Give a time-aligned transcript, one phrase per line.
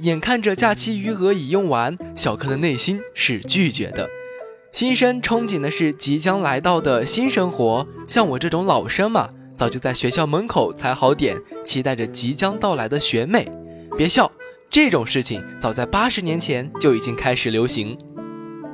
[0.00, 4.08] 眼看着假期余额已用完，小柯的内心是拒绝的。
[4.70, 13.48] 新生憧憬的是即将来到的新生活，像我这种老生嘛，早就在学校门口踩好点，期待着即将到来的学妹。
[13.96, 14.30] 别笑，
[14.70, 17.98] 这种事情早在八十年前就已经开始流行。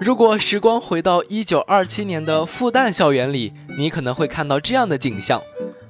[0.00, 5.40] 如果时光回到一九二七年的复旦校园里，你可能会看到这样的景象：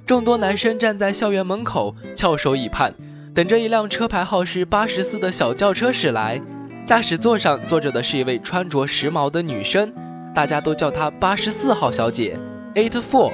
[0.06, 2.94] 众多男生站在校园门口，翘首以盼。
[3.34, 6.40] 等着一辆车牌号是八十四的小轿车驶来，
[6.86, 9.92] 驾驶座上坐着的是一位穿着时髦的女生，
[10.32, 12.38] 大家都叫她八十四号小姐
[12.76, 13.32] ，Eight Four。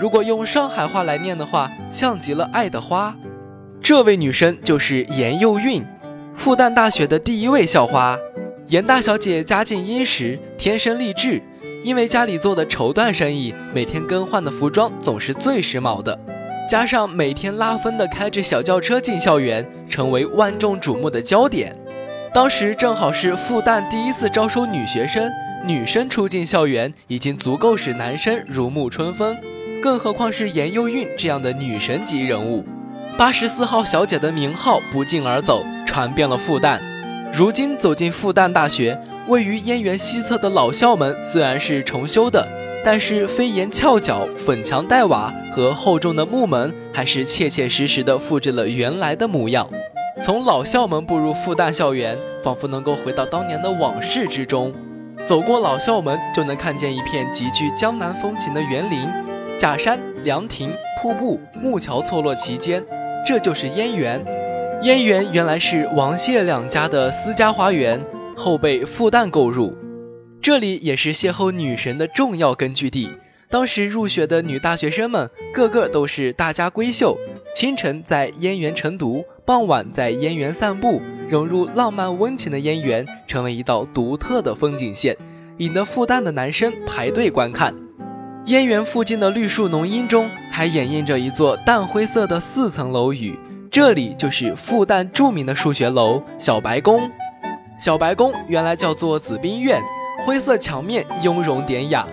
[0.00, 3.16] 如果用上海话来念的话，像极了爱的花。
[3.82, 5.84] 这位女生就是严幼韵，
[6.32, 8.16] 复旦大学的第一位校花。
[8.68, 11.42] 严大小姐家境殷实，天生丽质，
[11.82, 16.16] 因为家里做的绸缎生意，每天更换的服装总是最时髦的。
[16.70, 21.76] 加上每天拉风的开着小轿车进校园，成为万众瞩目的焦点。
[22.32, 25.28] 当时正好是复旦第一次招收女学生，
[25.66, 29.36] 女生出进校园已经足够使男生如沐春风，
[29.82, 32.64] 更何况是严幼韵这样的女神级人物。
[33.18, 36.78] 八十四号小姐的名号不胫而走，传遍了复旦。
[37.32, 42.46] 如今走进复旦大学，位于燕园西侧的老校门虽然是重修的。
[42.84, 49.68] 但是飞檐翘角、粉墙黛瓦和厚重的木门，还是切切实实地复制了原来的模样。
[50.22, 54.72] 从老校门步入复旦校园，仿佛能够回到当年的往事之中。
[55.26, 59.06] 走过老校门，就能看见一片极具江南风情的园林，
[59.58, 60.72] 假山、凉亭、
[61.02, 62.82] 瀑布、木桥错落其间，
[63.26, 64.24] 这就是燕园。
[64.82, 68.00] 燕园原来是王谢两家的私家花园，
[68.34, 69.76] 后被复旦购入。
[70.42, 73.10] 这里也是邂逅女神的重要根据地。
[73.50, 77.18] 当时入学的女大学生们，个个都是大家闺秀。
[77.54, 85.14] 清晨在燕园晨读，傍晚在燕园散步，融入浪漫温情的燕园，成为一道独特的风景线，
[85.58, 87.74] 引得复旦的男生排队观看。
[88.46, 93.38] 燕园附近的绿树浓荫中，还掩映着一座淡灰色的四层楼宇，
[93.70, 97.10] 这里就是复旦著名的数学楼小白宫。
[97.78, 99.82] 小白宫原来叫做紫冰院。
[100.24, 102.06] 灰色墙面雍容典雅，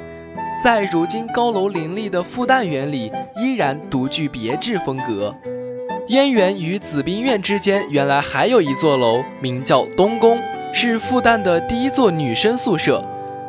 [0.64, 5.36] 在如今高楼林立的复旦园里，依然独具别致风格。
[6.08, 10.40] 燕园与紫滨院之间，原来还有一座楼，名叫东宫，
[10.74, 13.04] 是复旦的第一座女生宿舍。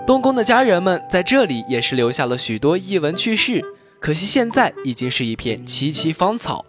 [0.04, 3.62] 东宫的家人们在这里也是留下了许多逸闻趣事，
[4.00, 6.64] 可惜现在已经是一片萋萋芳草。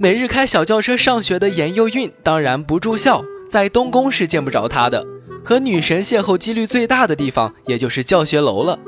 [0.00, 5.06] 每日开小轿车上学的严幼韵，当然不住校，在东宫是见不着她的。
[5.44, 8.78] 和女神邂逅几率最大的地方，也就是教学楼了。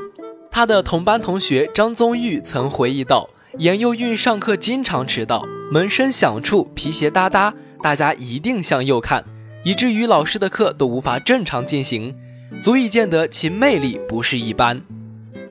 [0.51, 3.29] 他的同班同学张宗玉曾回忆道
[3.59, 9.25] ：“严幼韵上课经常迟到，门声响处皮鞋哒哒，大家一定向右看，
[9.65, 12.15] 以至于老师的课都无法正常进行，
[12.63, 14.81] 足以见得其魅力不是一般。”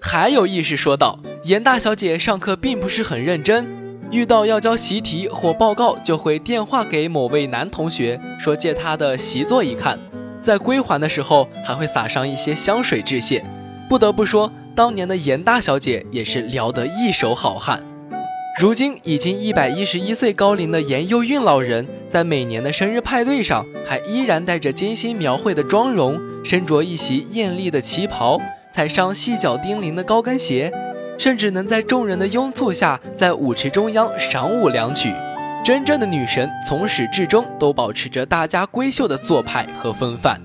[0.02, 3.68] 还有意识说道：“严大小姐上课并不是很认真，
[4.10, 10.00] 遇到要交习题或报告，就会电话给某位男同学，说借他的习作一看。”
[10.44, 13.44] 在归还的时候，还会撒上一些香水致谢。
[13.90, 17.82] 不得不说，当年的严大小姐也是撩得一手好汉。
[18.60, 28.38] 如今已经一百一十一岁高龄的严幼韵老人，在每年的生日派对上，还依然带着精心描绘的妆容，身着一袭艳丽的旗袍，
[28.72, 30.72] 踩上细脚丁零的高跟鞋，
[31.18, 35.14] 甚至能在众人的拥簇下，在舞池中央赏舞两曲。
[35.64, 40.42] 真正的女神从始至终都保持着大家闺秀的做派和风范。